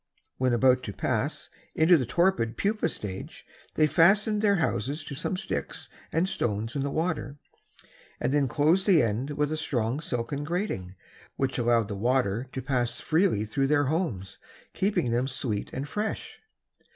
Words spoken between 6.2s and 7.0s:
stones in the